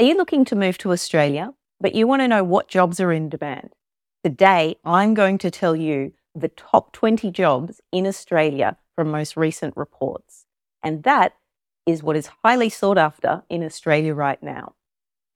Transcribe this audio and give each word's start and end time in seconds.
Are 0.00 0.04
you 0.04 0.16
looking 0.16 0.46
to 0.46 0.56
move 0.56 0.78
to 0.78 0.92
Australia, 0.92 1.52
but 1.78 1.94
you 1.94 2.06
want 2.06 2.22
to 2.22 2.28
know 2.28 2.42
what 2.42 2.68
jobs 2.68 3.00
are 3.00 3.12
in 3.12 3.28
demand? 3.28 3.74
Today, 4.24 4.76
I'm 4.82 5.12
going 5.12 5.36
to 5.36 5.50
tell 5.50 5.76
you 5.76 6.14
the 6.34 6.48
top 6.48 6.94
20 6.94 7.30
jobs 7.30 7.82
in 7.92 8.06
Australia 8.06 8.78
from 8.96 9.10
most 9.10 9.36
recent 9.36 9.76
reports. 9.76 10.46
And 10.82 11.02
that 11.02 11.34
is 11.84 12.02
what 12.02 12.16
is 12.16 12.30
highly 12.42 12.70
sought 12.70 12.96
after 12.96 13.42
in 13.50 13.62
Australia 13.62 14.14
right 14.14 14.42
now. 14.42 14.72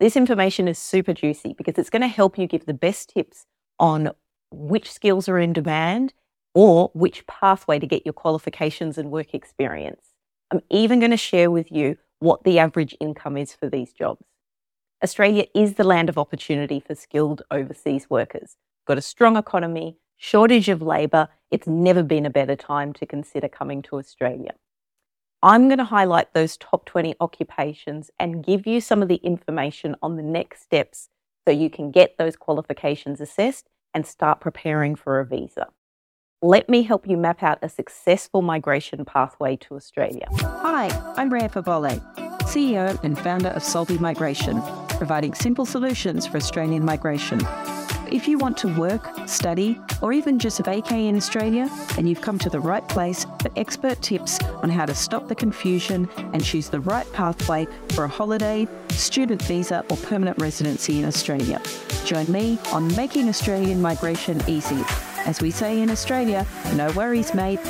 This 0.01 0.17
information 0.17 0.67
is 0.67 0.79
super 0.79 1.13
juicy 1.13 1.53
because 1.53 1.77
it's 1.77 1.91
going 1.91 2.01
to 2.01 2.09
help 2.09 2.39
you 2.39 2.47
give 2.47 2.65
the 2.65 2.73
best 2.73 3.11
tips 3.11 3.45
on 3.79 4.13
which 4.51 4.91
skills 4.91 5.29
are 5.29 5.39
in 5.39 5.53
demand 5.53 6.15
or 6.55 6.91
which 6.95 7.27
pathway 7.27 7.79
to 7.79 7.87
get 7.87 8.07
your 8.07 8.15
qualifications 8.15 8.97
and 8.97 9.11
work 9.11 9.35
experience. 9.35 10.07
I'm 10.51 10.63
even 10.71 11.01
going 11.01 11.11
to 11.11 11.19
share 11.19 11.51
with 11.51 11.71
you 11.71 11.99
what 12.21 12.45
the 12.45 12.59
average 12.59 12.97
income 12.99 13.37
is 13.37 13.53
for 13.53 13.69
these 13.69 13.93
jobs. 13.93 14.25
Australia 15.05 15.45
is 15.55 15.75
the 15.75 15.85
land 15.85 16.09
of 16.09 16.17
opportunity 16.17 16.81
for 16.81 16.95
skilled 16.95 17.43
overseas 17.51 18.09
workers. 18.09 18.57
Got 18.87 18.97
a 18.97 19.03
strong 19.03 19.37
economy, 19.37 19.99
shortage 20.17 20.71
of 20.71 20.81
labour. 20.81 21.29
It's 21.51 21.67
never 21.67 22.03
been 22.03 22.25
a 22.25 22.31
better 22.31 22.57
time 22.57 22.95
to 22.95 23.05
consider 23.05 23.47
coming 23.47 23.83
to 23.83 23.97
Australia. 23.97 24.55
I'm 25.43 25.69
going 25.69 25.77
to 25.77 25.85
highlight 25.85 26.33
those 26.33 26.57
top 26.57 26.87
20 26.87 27.17
occupations 27.21 28.11
and 28.19 28.43
give 28.43 28.67
you 28.67 28.81
some 28.81 29.03
of 29.03 29.09
the 29.09 29.17
information 29.17 29.95
on 30.01 30.17
the 30.17 30.23
next 30.23 30.63
steps 30.63 31.11
so 31.47 31.53
you 31.53 31.69
can 31.69 31.91
get 31.91 32.17
those 32.17 32.35
qualifications 32.35 33.21
assessed 33.21 33.69
and 33.93 34.07
start 34.07 34.41
preparing 34.41 34.97
for 34.97 35.21
a 35.21 35.27
visa. 35.27 35.67
Let 36.41 36.71
me 36.71 36.83
help 36.83 37.07
you 37.07 37.19
map 37.19 37.43
out 37.43 37.59
a 37.61 37.69
successful 37.69 38.41
migration 38.41 39.05
pathway 39.05 39.57
to 39.57 39.75
Australia. 39.75 40.29
Hi, 40.41 40.89
I'm 41.19 41.29
Rhea 41.29 41.51
Fawole, 41.51 42.01
CEO 42.45 42.99
and 43.05 43.19
founder 43.19 43.51
of 43.51 43.63
Solvi 43.63 44.01
Migration 44.01 44.63
providing 44.97 45.35
simple 45.35 45.67
solutions 45.67 46.27
for 46.27 46.37
Australian 46.37 46.85
migration. 46.85 47.41
If 48.11 48.29
you 48.29 48.39
want 48.39 48.57
to 48.59 48.69
work, 48.79 49.11
study, 49.27 49.81
or 50.03 50.13
even 50.13 50.39
just 50.39 50.61
vacay 50.63 51.09
in 51.09 51.17
Australia, 51.17 51.69
then 51.97 52.07
you've 52.07 52.21
come 52.21 52.39
to 52.41 52.51
the 52.51 52.61
right 52.61 52.87
place 52.89 53.25
for 53.41 53.51
expert 53.57 54.01
tips 54.03 54.39
on 54.63 54.71
how 54.71 54.87
to 54.87 54.95
stop 54.95 55.29
the 55.29 55.35
confusion 55.35 56.09
and 56.33 56.45
choose 56.45 56.69
the 56.69 56.81
right 56.81 57.11
pathway 57.13 57.67
for 57.91 58.05
a 58.05 58.09
holiday, 58.09 58.69
student 58.91 59.43
visa, 59.43 59.85
or 59.91 59.97
permanent 59.97 60.39
residency 60.41 60.99
in 60.99 61.05
Australia. 61.07 61.61
Join 62.05 62.31
me 62.31 62.59
on 62.73 62.95
Making 62.95 63.29
Australian 63.29 63.81
Migration 63.81 64.41
Easy. 64.47 64.81
As 65.27 65.41
we 65.41 65.51
say 65.51 65.81
in 65.81 65.91
Australia, 65.91 66.47
no 66.75 66.91
worries, 66.93 67.35
mate. 67.35 67.61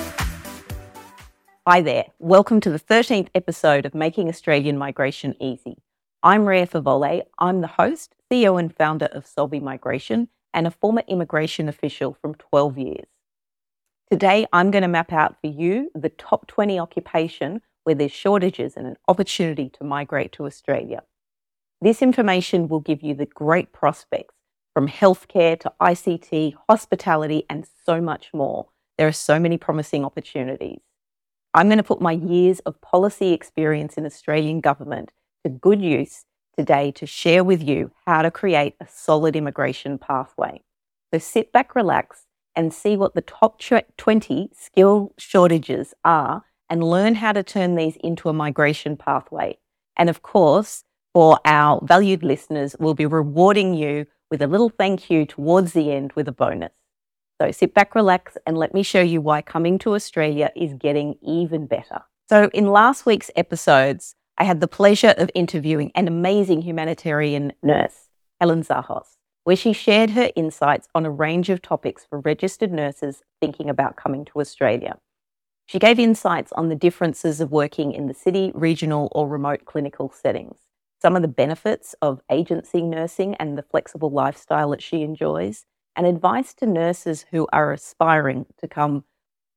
Hi 1.66 1.80
there. 1.80 2.04
Welcome 2.18 2.60
to 2.60 2.70
the 2.70 2.80
13th 2.80 3.28
episode 3.34 3.86
of 3.86 3.94
Making 3.94 4.28
Australian 4.28 4.76
Migration 4.76 5.34
Easy. 5.40 5.78
I'm 6.26 6.46
Rhea 6.46 6.66
Fawole. 6.66 7.20
I'm 7.38 7.60
the 7.60 7.66
host, 7.66 8.14
CEO, 8.32 8.58
and 8.58 8.74
founder 8.74 9.10
of 9.12 9.26
Solvi 9.26 9.60
Migration 9.60 10.28
and 10.54 10.66
a 10.66 10.70
former 10.70 11.02
immigration 11.06 11.68
official 11.68 12.16
from 12.18 12.34
12 12.36 12.78
years. 12.78 13.06
Today, 14.10 14.46
I'm 14.50 14.70
going 14.70 14.80
to 14.80 14.88
map 14.88 15.12
out 15.12 15.36
for 15.42 15.48
you 15.48 15.90
the 15.94 16.08
top 16.08 16.46
20 16.46 16.78
occupation 16.78 17.60
where 17.82 17.94
there's 17.94 18.10
shortages 18.10 18.74
and 18.74 18.86
an 18.86 18.96
opportunity 19.06 19.68
to 19.68 19.84
migrate 19.84 20.32
to 20.32 20.46
Australia. 20.46 21.02
This 21.82 22.00
information 22.00 22.68
will 22.68 22.80
give 22.80 23.02
you 23.02 23.14
the 23.14 23.26
great 23.26 23.74
prospects 23.74 24.34
from 24.72 24.88
healthcare 24.88 25.60
to 25.60 25.74
ICT, 25.78 26.54
hospitality, 26.70 27.44
and 27.50 27.66
so 27.84 28.00
much 28.00 28.30
more. 28.32 28.68
There 28.96 29.06
are 29.06 29.12
so 29.12 29.38
many 29.38 29.58
promising 29.58 30.06
opportunities. 30.06 30.80
I'm 31.52 31.68
going 31.68 31.76
to 31.76 31.84
put 31.84 32.00
my 32.00 32.12
years 32.12 32.60
of 32.60 32.80
policy 32.80 33.34
experience 33.34 33.98
in 33.98 34.06
Australian 34.06 34.62
government 34.62 35.12
to 35.44 35.50
good 35.50 35.80
use 35.80 36.24
today 36.56 36.90
to 36.92 37.06
share 37.06 37.44
with 37.44 37.62
you 37.62 37.90
how 38.06 38.22
to 38.22 38.30
create 38.30 38.74
a 38.80 38.86
solid 38.88 39.36
immigration 39.36 39.98
pathway. 39.98 40.62
So 41.12 41.18
sit 41.18 41.52
back, 41.52 41.74
relax, 41.74 42.26
and 42.56 42.72
see 42.72 42.96
what 42.96 43.14
the 43.14 43.20
top 43.20 43.60
20 43.96 44.50
skill 44.52 45.12
shortages 45.18 45.94
are 46.04 46.44
and 46.70 46.82
learn 46.82 47.16
how 47.16 47.32
to 47.32 47.42
turn 47.42 47.74
these 47.74 47.96
into 47.96 48.28
a 48.28 48.32
migration 48.32 48.96
pathway. 48.96 49.58
And 49.96 50.08
of 50.08 50.22
course, 50.22 50.84
for 51.12 51.38
our 51.44 51.80
valued 51.84 52.22
listeners, 52.22 52.74
we'll 52.78 52.94
be 52.94 53.06
rewarding 53.06 53.74
you 53.74 54.06
with 54.30 54.42
a 54.42 54.46
little 54.46 54.70
thank 54.70 55.10
you 55.10 55.26
towards 55.26 55.72
the 55.72 55.92
end 55.92 56.12
with 56.14 56.26
a 56.26 56.32
bonus. 56.32 56.72
So 57.40 57.50
sit 57.50 57.74
back, 57.74 57.94
relax, 57.94 58.36
and 58.46 58.56
let 58.56 58.74
me 58.74 58.82
show 58.82 59.00
you 59.00 59.20
why 59.20 59.42
coming 59.42 59.78
to 59.80 59.94
Australia 59.94 60.50
is 60.56 60.72
getting 60.74 61.16
even 61.22 61.66
better. 61.66 62.02
So, 62.28 62.48
in 62.54 62.68
last 62.68 63.04
week's 63.04 63.30
episodes, 63.36 64.14
I 64.36 64.44
had 64.44 64.60
the 64.60 64.68
pleasure 64.68 65.14
of 65.16 65.30
interviewing 65.32 65.92
an 65.94 66.08
amazing 66.08 66.62
humanitarian 66.62 67.52
nurse, 67.62 68.08
Helen 68.40 68.64
Zahos, 68.64 69.16
where 69.44 69.54
she 69.54 69.72
shared 69.72 70.10
her 70.10 70.30
insights 70.34 70.88
on 70.92 71.06
a 71.06 71.10
range 71.10 71.50
of 71.50 71.62
topics 71.62 72.04
for 72.04 72.18
registered 72.18 72.72
nurses 72.72 73.22
thinking 73.40 73.70
about 73.70 73.96
coming 73.96 74.24
to 74.24 74.40
Australia. 74.40 74.98
She 75.66 75.78
gave 75.78 76.00
insights 76.00 76.52
on 76.52 76.68
the 76.68 76.74
differences 76.74 77.40
of 77.40 77.52
working 77.52 77.92
in 77.92 78.08
the 78.08 78.14
city, 78.14 78.50
regional, 78.54 79.08
or 79.12 79.28
remote 79.28 79.66
clinical 79.66 80.10
settings, 80.10 80.58
some 81.00 81.14
of 81.14 81.22
the 81.22 81.28
benefits 81.28 81.94
of 82.02 82.20
agency 82.28 82.82
nursing 82.82 83.36
and 83.36 83.56
the 83.56 83.62
flexible 83.62 84.10
lifestyle 84.10 84.70
that 84.70 84.82
she 84.82 85.02
enjoys, 85.02 85.64
and 85.94 86.08
advice 86.08 86.52
to 86.54 86.66
nurses 86.66 87.24
who 87.30 87.46
are 87.52 87.72
aspiring 87.72 88.46
to 88.58 88.66
come 88.66 89.04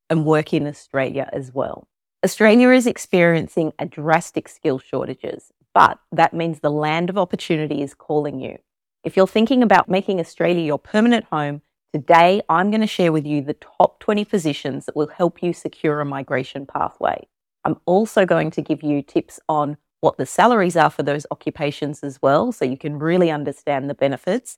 and 0.07 0.23
work 0.23 0.53
in 0.53 0.67
Australia 0.67 1.27
as 1.33 1.51
well. 1.51 1.87
Australia 2.25 2.71
is 2.71 2.87
experiencing 2.87 3.71
a 3.77 3.85
drastic 3.85 4.49
skill 4.49 4.79
shortages, 4.79 5.51
but 5.75 5.99
that 6.11 6.33
means 6.33 6.59
the 6.59 6.71
land 6.71 7.11
of 7.11 7.17
opportunity 7.17 7.83
is 7.83 7.93
calling 7.93 8.39
you. 8.39 8.57
If 9.03 9.15
you're 9.15 9.27
thinking 9.27 9.61
about 9.61 9.87
making 9.87 10.19
Australia 10.19 10.63
your 10.63 10.79
permanent 10.79 11.25
home, 11.25 11.61
today 11.93 12.41
I'm 12.49 12.71
going 12.71 12.81
to 12.81 12.87
share 12.87 13.11
with 13.11 13.27
you 13.27 13.43
the 13.43 13.53
top 13.53 13.99
20 13.99 14.25
positions 14.25 14.87
that 14.87 14.95
will 14.95 15.09
help 15.09 15.43
you 15.43 15.53
secure 15.53 16.01
a 16.01 16.05
migration 16.05 16.65
pathway. 16.65 17.27
I'm 17.63 17.79
also 17.85 18.25
going 18.25 18.49
to 18.51 18.63
give 18.63 18.81
you 18.81 19.03
tips 19.03 19.39
on 19.47 19.77
what 20.01 20.17
the 20.17 20.25
salaries 20.25 20.75
are 20.75 20.89
for 20.89 21.03
those 21.03 21.27
occupations 21.29 22.03
as 22.03 22.19
well, 22.19 22.51
so 22.51 22.65
you 22.65 22.77
can 22.77 22.97
really 22.97 23.29
understand 23.29 23.91
the 23.91 23.95
benefits, 23.95 24.57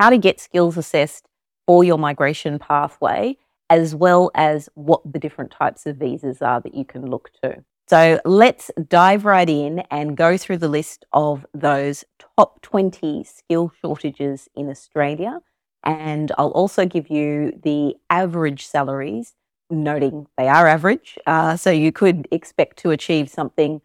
how 0.00 0.10
to 0.10 0.18
get 0.18 0.40
skills 0.40 0.76
assessed 0.76 1.28
for 1.68 1.84
your 1.84 1.98
migration 1.98 2.58
pathway, 2.58 3.36
as 3.70 3.94
well 3.94 4.30
as 4.34 4.68
what 4.74 5.00
the 5.10 5.18
different 5.18 5.50
types 5.50 5.86
of 5.86 5.96
visas 5.96 6.40
are 6.42 6.60
that 6.60 6.74
you 6.74 6.84
can 6.84 7.06
look 7.06 7.30
to. 7.42 7.64
So 7.88 8.20
let's 8.24 8.70
dive 8.88 9.24
right 9.24 9.48
in 9.48 9.80
and 9.90 10.16
go 10.16 10.36
through 10.36 10.58
the 10.58 10.68
list 10.68 11.04
of 11.12 11.46
those 11.54 12.04
top 12.36 12.60
20 12.62 13.22
skill 13.22 13.72
shortages 13.80 14.48
in 14.56 14.68
Australia. 14.68 15.40
And 15.84 16.32
I'll 16.36 16.50
also 16.50 16.84
give 16.84 17.08
you 17.08 17.52
the 17.62 17.94
average 18.10 18.66
salaries, 18.66 19.34
noting 19.70 20.26
they 20.36 20.48
are 20.48 20.66
average. 20.66 21.16
Uh, 21.26 21.56
so 21.56 21.70
you 21.70 21.92
could 21.92 22.26
expect 22.32 22.78
to 22.78 22.90
achieve 22.90 23.30
something 23.30 23.80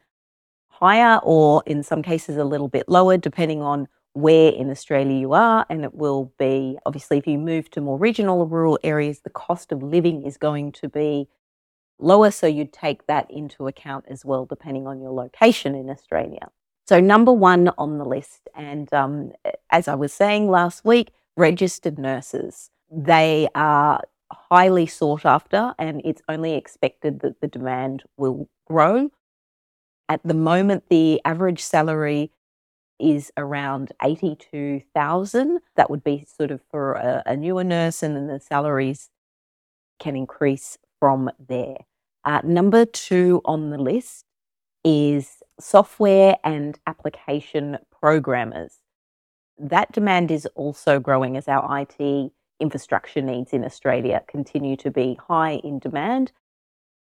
higher 0.67 1.19
or 1.21 1.61
in 1.67 1.83
some 1.83 2.01
cases 2.01 2.37
a 2.37 2.43
little 2.43 2.67
bit 2.67 2.89
lower, 2.89 3.17
depending 3.17 3.61
on 3.61 3.87
where 4.13 4.51
in 4.51 4.69
Australia 4.69 5.17
you 5.17 5.33
are, 5.33 5.65
and 5.69 5.83
it 5.83 5.93
will 5.93 6.33
be 6.37 6.77
obviously 6.85 7.17
if 7.17 7.27
you 7.27 7.37
move 7.37 7.69
to 7.71 7.81
more 7.81 7.97
regional 7.97 8.39
or 8.39 8.47
rural 8.47 8.79
areas, 8.83 9.21
the 9.21 9.29
cost 9.29 9.71
of 9.71 9.81
living 9.81 10.23
is 10.23 10.37
going 10.37 10.71
to 10.73 10.89
be 10.89 11.27
lower. 11.99 12.31
So 12.31 12.47
you'd 12.47 12.73
take 12.73 13.07
that 13.07 13.29
into 13.31 13.67
account 13.67 14.05
as 14.09 14.25
well, 14.25 14.45
depending 14.45 14.87
on 14.87 15.01
your 15.01 15.11
location 15.11 15.75
in 15.75 15.89
Australia. 15.89 16.49
So, 16.87 16.99
number 16.99 17.31
one 17.31 17.69
on 17.77 17.99
the 17.99 18.05
list, 18.05 18.49
and 18.55 18.91
um, 18.93 19.31
as 19.69 19.87
I 19.87 19.95
was 19.95 20.11
saying 20.11 20.49
last 20.49 20.83
week, 20.83 21.11
registered 21.37 21.97
nurses. 21.97 22.69
They 22.89 23.47
are 23.55 24.01
highly 24.31 24.85
sought 24.87 25.25
after, 25.25 25.73
and 25.77 26.01
it's 26.03 26.21
only 26.27 26.53
expected 26.53 27.21
that 27.21 27.41
the 27.41 27.47
demand 27.47 28.03
will 28.17 28.49
grow. 28.67 29.11
At 30.09 30.21
the 30.23 30.33
moment, 30.33 30.85
the 30.89 31.21
average 31.23 31.61
salary 31.61 32.31
is 33.01 33.31
around 33.37 33.91
82,000. 34.03 35.59
That 35.75 35.89
would 35.89 36.03
be 36.03 36.25
sort 36.37 36.51
of 36.51 36.61
for 36.69 36.93
a, 36.93 37.23
a, 37.25 37.35
newer 37.35 37.63
nurse, 37.63 38.03
and 38.03 38.15
then 38.15 38.27
the 38.27 38.39
salaries 38.39 39.09
can 39.99 40.15
increase 40.15 40.77
from 40.99 41.31
there. 41.47 41.77
Uh, 42.23 42.41
number 42.43 42.85
two 42.85 43.41
on 43.45 43.71
the 43.71 43.77
list 43.77 44.25
is 44.83 45.43
software 45.59 46.37
and 46.43 46.79
application 46.87 47.77
programmers. 48.01 48.77
That 49.57 49.91
demand 49.91 50.31
is 50.31 50.47
also 50.55 50.99
growing 50.99 51.37
as 51.37 51.47
our 51.47 51.79
IT 51.79 52.31
infrastructure 52.59 53.21
needs 53.21 53.53
in 53.53 53.63
Australia 53.65 54.23
continue 54.27 54.75
to 54.77 54.91
be 54.91 55.17
high 55.27 55.61
in 55.63 55.79
demand. 55.79 56.31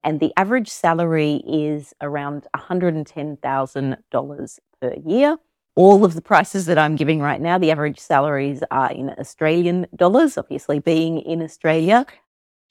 And 0.03 0.19
the 0.19 0.33
average 0.35 0.69
salary 0.69 1.43
is 1.47 1.93
around 2.01 2.47
$110,000 2.55 4.59
per 4.81 4.95
year 5.05 5.37
all 5.75 6.03
of 6.03 6.13
the 6.13 6.21
prices 6.21 6.65
that 6.65 6.77
I'm 6.77 6.95
giving 6.95 7.19
right 7.21 7.39
now, 7.39 7.57
the 7.57 7.71
average 7.71 7.99
salaries 7.99 8.61
are 8.71 8.91
in 8.91 9.09
Australian 9.17 9.87
dollars, 9.95 10.37
obviously 10.37 10.79
being 10.79 11.19
in 11.19 11.41
Australia, 11.41 12.05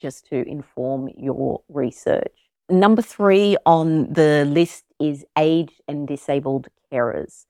just 0.01 0.27
to 0.27 0.47
inform 0.47 1.09
your 1.17 1.61
research. 1.69 2.35
Number 2.69 3.01
three 3.01 3.57
on 3.65 4.13
the 4.13 4.45
list 4.45 4.85
is 4.99 5.25
aged 5.37 5.81
and 5.87 6.07
disabled 6.07 6.67
carers. 6.91 7.45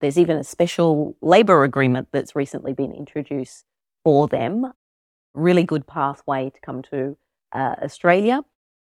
There's 0.00 0.18
even 0.18 0.36
a 0.36 0.44
special 0.44 1.16
labour 1.22 1.64
agreement 1.64 2.08
that's 2.12 2.36
recently 2.36 2.74
been 2.74 2.92
introduced 2.92 3.64
for 4.04 4.28
them. 4.28 4.72
Really 5.34 5.64
good 5.64 5.86
pathway 5.86 6.50
to 6.50 6.60
come 6.60 6.82
to 6.90 7.16
uh, 7.52 7.76
Australia. 7.82 8.42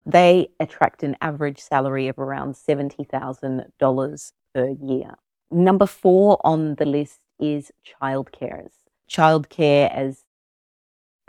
They 0.05 0.49
attract 0.59 1.03
an 1.03 1.17
average 1.21 1.59
salary 1.59 2.07
of 2.07 2.19
around 2.19 2.55
$70,000 2.55 4.31
per 4.53 4.69
year. 4.81 5.15
Number 5.53 5.85
four 5.85 6.39
on 6.43 6.75
the 6.75 6.85
list 6.85 7.19
is 7.39 7.71
childcare. 7.85 8.67
Childcare 9.09 9.93
as 9.93 10.23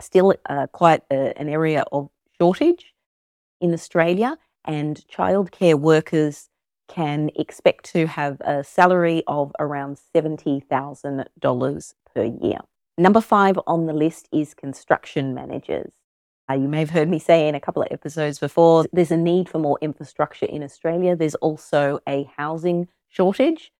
still 0.01 0.33
uh, 0.49 0.67
quite 0.67 1.03
a, 1.11 1.37
an 1.39 1.47
area 1.47 1.83
of 1.91 2.09
shortage 2.39 2.93
in 3.61 3.71
Australia, 3.73 4.37
and 4.65 5.05
childcare 5.07 5.75
workers 5.75 6.49
can 6.87 7.29
expect 7.35 7.85
to 7.93 8.07
have 8.07 8.41
a 8.41 8.63
salary 8.63 9.23
of 9.27 9.51
around 9.59 9.97
$70,000 10.15 11.93
per 12.13 12.23
year. 12.23 12.59
Number 12.97 13.21
five 13.21 13.59
on 13.67 13.85
the 13.85 13.93
list 13.93 14.27
is 14.31 14.53
construction 14.53 15.33
managers. 15.33 15.91
Uh, 16.49 16.53
you 16.53 16.67
may 16.67 16.79
have 16.79 16.91
heard 16.91 17.09
me 17.09 17.19
say 17.19 17.47
in 17.47 17.55
a 17.55 17.59
couple 17.59 17.81
of 17.81 17.87
episodes 17.91 18.39
before, 18.39 18.85
there's 18.93 19.11
a 19.11 19.17
need 19.17 19.49
for 19.49 19.59
more 19.59 19.77
infrastructure 19.81 20.45
in 20.45 20.63
Australia. 20.63 21.15
There's 21.15 21.35
also 21.35 21.99
a 22.07 22.29
housing 22.37 22.87
shortage, 23.09 23.71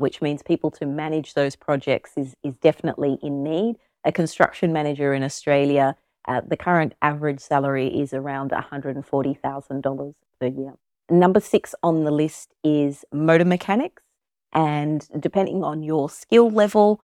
which 0.00 0.22
means 0.22 0.42
people 0.42 0.70
to 0.72 0.86
manage 0.86 1.34
those 1.34 1.56
projects 1.56 2.12
is, 2.16 2.34
is 2.42 2.54
definitely 2.56 3.18
in 3.22 3.42
need. 3.42 3.76
A 4.04 4.12
construction 4.12 4.72
manager 4.72 5.12
in 5.12 5.22
Australia, 5.22 5.94
uh, 6.26 6.40
the 6.46 6.56
current 6.56 6.94
average 7.02 7.40
salary 7.40 7.88
is 7.88 8.14
around 8.14 8.50
$140,000 8.50 10.14
per 10.40 10.46
year. 10.46 10.72
Number 11.10 11.40
six 11.40 11.74
on 11.82 12.04
the 12.04 12.10
list 12.10 12.54
is 12.64 13.04
motor 13.12 13.44
mechanics. 13.44 14.02
And 14.52 15.06
depending 15.18 15.62
on 15.62 15.82
your 15.82 16.08
skill 16.08 16.50
level, 16.50 17.02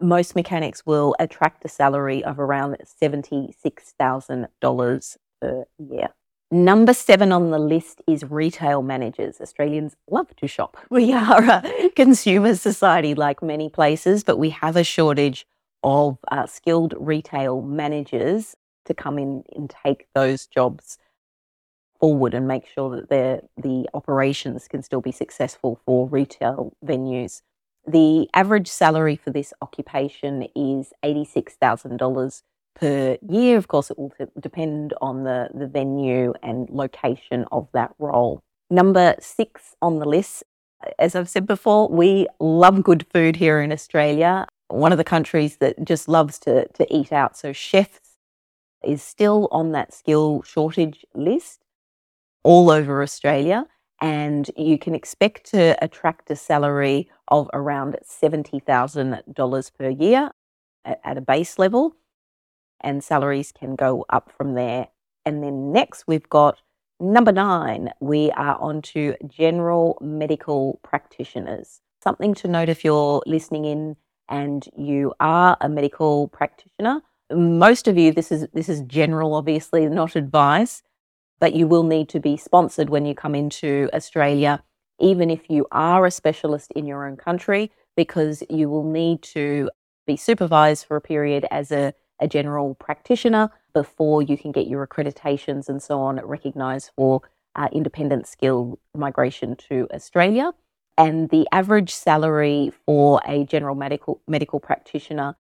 most 0.00 0.36
mechanics 0.36 0.86
will 0.86 1.16
attract 1.18 1.64
a 1.64 1.68
salary 1.68 2.22
of 2.22 2.38
around 2.38 2.76
$76,000 3.02 5.16
per 5.40 5.64
year. 5.78 6.10
Number 6.52 6.92
seven 6.92 7.30
on 7.30 7.50
the 7.50 7.60
list 7.60 8.02
is 8.08 8.24
retail 8.24 8.82
managers. 8.82 9.40
Australians 9.40 9.94
love 10.10 10.34
to 10.36 10.48
shop. 10.48 10.76
We 10.90 11.12
are 11.12 11.48
a 11.48 11.90
consumer 11.94 12.56
society 12.56 13.14
like 13.14 13.40
many 13.40 13.68
places, 13.68 14.24
but 14.24 14.36
we 14.36 14.50
have 14.50 14.74
a 14.74 14.82
shortage 14.82 15.46
of 15.84 16.18
uh, 16.28 16.46
skilled 16.46 16.94
retail 16.98 17.62
managers 17.62 18.56
to 18.86 18.94
come 18.94 19.16
in 19.16 19.44
and 19.54 19.72
take 19.84 20.08
those 20.12 20.48
jobs 20.48 20.98
forward 22.00 22.34
and 22.34 22.48
make 22.48 22.66
sure 22.66 23.06
that 23.08 23.44
the 23.56 23.88
operations 23.94 24.66
can 24.66 24.82
still 24.82 25.00
be 25.00 25.12
successful 25.12 25.80
for 25.86 26.08
retail 26.08 26.72
venues. 26.84 27.42
The 27.86 28.28
average 28.34 28.68
salary 28.68 29.14
for 29.14 29.30
this 29.30 29.52
occupation 29.62 30.48
is 30.56 30.92
$86,000 31.04 32.42
per 32.74 33.16
year. 33.28 33.56
Of 33.56 33.68
course, 33.68 33.90
it 33.90 33.98
will 33.98 34.12
depend 34.38 34.94
on 35.00 35.24
the, 35.24 35.48
the 35.54 35.66
venue 35.66 36.32
and 36.42 36.68
location 36.70 37.44
of 37.52 37.68
that 37.72 37.92
role. 37.98 38.42
Number 38.70 39.16
six 39.20 39.74
on 39.82 39.98
the 39.98 40.06
list, 40.06 40.44
as 40.98 41.14
I've 41.14 41.28
said 41.28 41.46
before, 41.46 41.88
we 41.88 42.26
love 42.38 42.82
good 42.82 43.06
food 43.12 43.36
here 43.36 43.60
in 43.60 43.72
Australia. 43.72 44.46
One 44.68 44.92
of 44.92 44.98
the 44.98 45.04
countries 45.04 45.56
that 45.56 45.84
just 45.84 46.08
loves 46.08 46.38
to, 46.40 46.68
to 46.68 46.94
eat 46.94 47.12
out. 47.12 47.36
So, 47.36 47.52
chefs 47.52 48.16
is 48.84 49.02
still 49.02 49.48
on 49.50 49.72
that 49.72 49.92
skill 49.92 50.42
shortage 50.42 51.04
list 51.14 51.60
all 52.44 52.70
over 52.70 53.02
Australia 53.02 53.66
and 54.00 54.50
you 54.56 54.78
can 54.78 54.94
expect 54.94 55.50
to 55.50 55.76
attract 55.84 56.30
a 56.30 56.36
salary 56.36 57.10
of 57.28 57.50
around 57.52 57.96
$70,000 58.04 59.72
per 59.78 59.88
year 59.90 60.30
at, 60.84 61.00
at, 61.04 61.18
a 61.18 61.20
base 61.20 61.58
level, 61.58 61.94
and 62.82 63.02
salaries 63.04 63.52
can 63.52 63.76
go 63.76 64.04
up 64.10 64.32
from 64.36 64.54
there. 64.54 64.88
And 65.24 65.42
then 65.42 65.72
next, 65.72 66.04
we've 66.06 66.28
got 66.28 66.60
number 67.00 67.32
nine, 67.32 67.90
we 68.00 68.30
are 68.32 68.58
on 68.60 68.82
to 68.82 69.14
general 69.26 69.98
medical 70.00 70.80
practitioners. 70.82 71.80
Something 72.02 72.34
to 72.34 72.48
note 72.48 72.68
if 72.68 72.84
you're 72.84 73.22
listening 73.26 73.64
in 73.64 73.96
and 74.28 74.66
you 74.76 75.12
are 75.20 75.56
a 75.60 75.68
medical 75.68 76.28
practitioner. 76.28 77.02
Most 77.32 77.88
of 77.88 77.98
you, 77.98 78.12
this 78.12 78.32
is 78.32 78.46
this 78.54 78.68
is 78.68 78.82
general, 78.82 79.34
obviously, 79.34 79.86
not 79.86 80.16
advice 80.16 80.82
but 81.40 81.54
you 81.54 81.66
will 81.66 81.82
need 81.82 82.08
to 82.10 82.20
be 82.20 82.36
sponsored 82.36 82.90
when 82.90 83.06
you 83.06 83.14
come 83.14 83.34
into 83.34 83.88
Australia, 83.94 84.62
even 85.00 85.30
if 85.30 85.48
you 85.50 85.66
are 85.72 86.06
a 86.06 86.10
specialist 86.10 86.70
in 86.76 86.86
your 86.86 87.06
own 87.06 87.16
country, 87.16 87.72
because 87.96 88.44
you 88.50 88.68
will 88.68 88.84
need 88.84 89.22
to 89.22 89.70
be 90.06 90.16
supervised 90.16 90.86
for 90.86 90.96
a 90.96 91.00
period 91.00 91.46
as 91.50 91.72
a, 91.72 91.94
a 92.20 92.28
general 92.28 92.74
practitioner 92.74 93.50
before 93.72 94.22
you 94.22 94.36
can 94.36 94.52
get 94.52 94.66
your 94.66 94.86
accreditations 94.86 95.68
and 95.68 95.82
so 95.82 96.00
on 96.00 96.16
recognized 96.24 96.90
for 96.96 97.22
uh, 97.56 97.68
independent 97.72 98.26
skill 98.26 98.78
migration 98.94 99.56
to 99.56 99.88
Australia. 99.92 100.52
And 100.98 101.30
the 101.30 101.46
average 101.50 101.92
salary 101.92 102.72
for 102.84 103.20
a 103.26 103.44
general 103.44 103.74
medical 103.74 104.20
medical 104.28 104.60
practitioner 104.60 105.36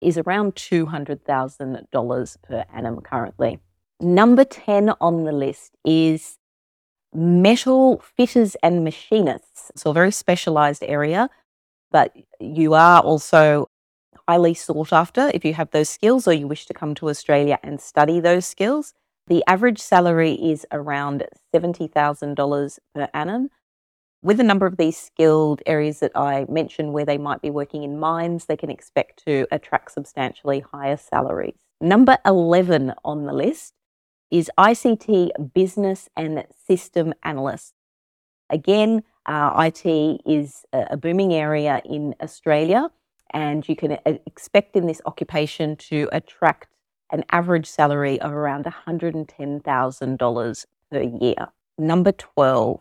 is 0.00 0.18
around 0.18 0.54
$200,000 0.56 2.42
per 2.42 2.64
annum 2.74 3.00
currently. 3.00 3.60
Number 4.00 4.44
10 4.44 4.94
on 5.00 5.24
the 5.24 5.32
list 5.32 5.76
is 5.84 6.38
metal 7.14 8.02
fitters 8.16 8.56
and 8.62 8.84
machinists. 8.84 9.70
So, 9.76 9.90
a 9.90 9.94
very 9.94 10.10
specialized 10.10 10.82
area, 10.82 11.30
but 11.90 12.16
you 12.40 12.74
are 12.74 13.00
also 13.00 13.68
highly 14.32 14.54
sought 14.54 14.94
after 14.94 15.30
if 15.34 15.44
you 15.44 15.52
have 15.52 15.70
those 15.72 15.90
skills 15.90 16.26
or 16.26 16.32
you 16.32 16.46
wish 16.46 16.64
to 16.64 16.72
come 16.72 16.94
to 16.94 17.10
Australia 17.10 17.58
and 17.62 17.78
study 17.78 18.18
those 18.18 18.46
skills. 18.46 18.94
The 19.26 19.44
average 19.46 19.78
salary 19.78 20.32
is 20.32 20.64
around 20.72 21.26
$70,000 21.54 22.78
per 22.94 23.08
annum. 23.12 23.50
With 24.22 24.40
a 24.40 24.44
number 24.50 24.64
of 24.64 24.78
these 24.78 24.96
skilled 24.96 25.60
areas 25.66 26.00
that 26.00 26.16
I 26.16 26.46
mentioned 26.48 26.94
where 26.94 27.04
they 27.04 27.18
might 27.18 27.42
be 27.42 27.50
working 27.50 27.82
in 27.82 27.98
mines, 27.98 28.46
they 28.46 28.56
can 28.56 28.70
expect 28.70 29.22
to 29.26 29.46
attract 29.52 29.92
substantially 29.92 30.60
higher 30.60 30.96
salaries. 30.96 31.60
Number 31.80 32.16
11 32.24 32.94
on 33.04 33.26
the 33.26 33.34
list 33.34 33.74
is 34.30 34.50
ICT 34.56 35.52
business 35.52 36.08
and 36.16 36.44
system 36.66 37.12
analyst. 37.22 37.74
Again, 38.48 39.02
uh, 39.26 39.68
IT 39.68 39.84
is 40.24 40.64
a 40.72 40.96
booming 40.96 41.34
area 41.34 41.82
in 41.84 42.14
Australia, 42.22 42.90
and 43.32 43.68
you 43.68 43.76
can 43.76 43.92
uh, 43.92 44.14
expect 44.26 44.76
in 44.76 44.86
this 44.86 45.00
occupation 45.06 45.76
to 45.76 46.08
attract 46.12 46.68
an 47.10 47.24
average 47.30 47.66
salary 47.66 48.20
of 48.20 48.32
around 48.32 48.64
$110,000 48.64 50.66
per 50.90 51.02
year. 51.02 51.48
Number 51.78 52.12
12 52.12 52.80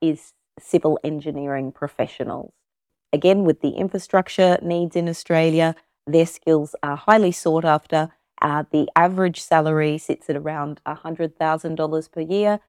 is 0.00 0.32
civil 0.58 0.98
engineering 1.02 1.72
professionals. 1.72 2.52
Again, 3.12 3.44
with 3.44 3.60
the 3.60 3.70
infrastructure 3.70 4.58
needs 4.62 4.96
in 4.96 5.08
Australia, 5.08 5.74
their 6.06 6.26
skills 6.26 6.74
are 6.82 6.96
highly 6.96 7.32
sought 7.32 7.64
after 7.64 8.10
uh, 8.42 8.64
the 8.70 8.88
average 8.96 9.40
salary 9.40 9.98
sits 9.98 10.28
at 10.28 10.36
around 10.36 10.80
$100,000 10.86 12.12
per 12.12 12.20
year. 12.20 12.60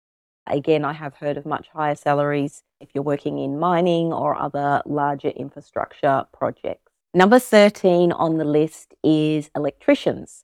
Again, 0.47 0.85
I 0.85 0.93
have 0.93 1.15
heard 1.15 1.37
of 1.37 1.45
much 1.45 1.69
higher 1.73 1.95
salaries 1.95 2.63
if 2.79 2.89
you're 2.93 3.03
working 3.03 3.39
in 3.39 3.59
mining 3.59 4.13
or 4.13 4.35
other 4.35 4.81
larger 4.85 5.29
infrastructure 5.29 6.25
projects. 6.31 6.84
Number 7.15 7.39
13 7.39 8.11
on 8.11 8.35
the 8.39 8.43
list 8.43 8.93
is 9.01 9.49
electricians. 9.55 10.43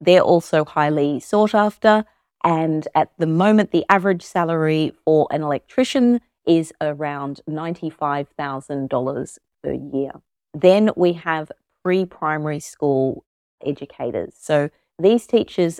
They're 0.00 0.22
also 0.22 0.64
highly 0.64 1.20
sought 1.20 1.54
after, 1.54 2.04
and 2.42 2.88
at 2.96 3.12
the 3.16 3.28
moment, 3.28 3.70
the 3.70 3.84
average 3.88 4.24
salary 4.24 4.92
for 5.04 5.28
an 5.30 5.42
electrician 5.42 6.20
is 6.48 6.72
around 6.80 7.42
$95,000 7.48 9.38
per 9.62 9.72
year. 9.72 10.10
Then 10.52 10.90
we 10.96 11.12
have 11.12 11.52
pre 11.84 12.04
primary 12.04 12.58
school 12.58 13.24
educators. 13.64 14.34
So 14.36 14.70
these 14.98 15.28
teachers 15.28 15.78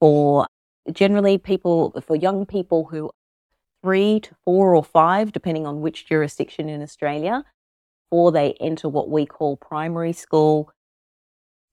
for 0.00 0.46
generally 0.92 1.38
people 1.38 1.98
for 2.06 2.14
young 2.14 2.44
people 2.44 2.84
who 2.90 3.10
three 3.82 4.20
to 4.20 4.34
four 4.44 4.74
or 4.74 4.84
five, 4.84 5.32
depending 5.32 5.66
on 5.66 5.80
which 5.80 6.06
jurisdiction 6.06 6.68
in 6.68 6.82
Australia, 6.82 7.42
or 8.14 8.30
they 8.30 8.52
enter 8.60 8.88
what 8.88 9.10
we 9.10 9.26
call 9.26 9.56
primary 9.56 10.12
school 10.12 10.70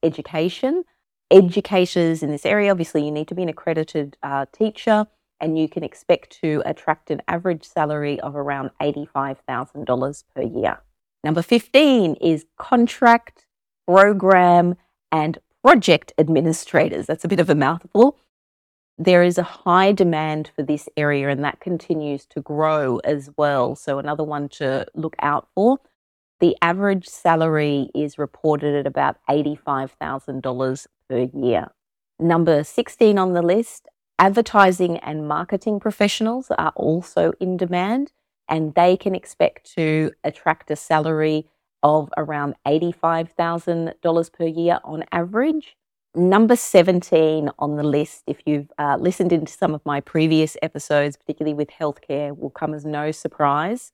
education. 0.02 0.84
Educators 1.30 2.24
in 2.24 2.32
this 2.32 2.48
area, 2.48 2.72
obviously, 2.72 3.06
you 3.06 3.12
need 3.12 3.28
to 3.28 3.36
be 3.36 3.44
an 3.44 3.50
accredited 3.50 4.18
uh, 4.24 4.48
teacher, 4.52 5.06
and 5.40 5.60
you 5.60 5.70
can 5.70 5.84
expect 5.84 6.42
to 6.42 6.64
attract 6.66 7.12
an 7.12 7.22
average 7.28 7.64
salary 7.64 8.20
of 8.22 8.36
around 8.36 8.72
$85,000 8.82 10.24
per 10.36 10.42
year. 10.42 10.82
Number 11.24 11.44
15 11.44 12.16
is 12.16 12.48
contract, 12.58 13.46
program, 13.88 14.78
and 15.12 15.38
project 15.64 16.12
administrators. 16.18 17.06
That's 17.06 17.24
a 17.24 17.28
bit 17.28 17.40
of 17.40 17.52
a 17.52 17.56
mouthful. 17.56 18.18
There 18.98 19.22
is 19.22 19.38
a 19.38 19.44
high 19.44 19.92
demand 19.92 20.50
for 20.56 20.64
this 20.64 20.90
area, 20.98 21.30
and 21.30 21.44
that 21.44 21.60
continues 21.60 22.26
to 22.32 22.42
grow 22.42 22.98
as 23.04 23.30
well. 23.38 23.76
So, 23.76 24.00
another 24.00 24.24
one 24.24 24.50
to 24.50 24.88
look 24.96 25.16
out 25.22 25.48
for. 25.54 25.78
The 26.42 26.58
average 26.60 27.08
salary 27.08 27.92
is 27.94 28.18
reported 28.18 28.74
at 28.74 28.88
about 28.88 29.18
$85,000 29.30 30.88
per 31.08 31.30
year. 31.40 31.68
Number 32.20 32.64
16 32.64 33.20
on 33.20 33.34
the 33.34 33.44
list, 33.44 33.88
advertising 34.18 34.98
and 34.98 35.28
marketing 35.28 35.80
professionals 35.80 36.50
are 36.58 36.74
also 36.76 37.34
in 37.40 37.58
demand 37.58 38.12
and 38.50 38.74
they 38.74 38.98
can 38.98 39.14
expect 39.14 39.72
to 39.76 40.14
attract 40.24 40.72
a 40.72 40.76
salary 40.76 41.46
of 41.84 42.12
around 42.18 42.56
$85,000 42.66 44.34
per 44.34 44.46
year 44.46 44.80
on 44.84 45.06
average. 45.12 45.78
Number 46.16 46.56
17 46.56 47.52
on 47.60 47.76
the 47.76 47.84
list, 47.84 48.24
if 48.26 48.42
you've 48.48 48.72
uh, 48.80 48.98
listened 49.00 49.32
into 49.32 49.54
some 49.54 49.76
of 49.76 49.86
my 49.86 50.02
previous 50.02 50.58
episodes, 50.64 51.18
particularly 51.18 51.54
with 51.54 51.70
healthcare, 51.70 52.36
will 52.36 52.50
come 52.50 52.74
as 52.74 52.84
no 52.84 53.12
surprise. 53.12 53.92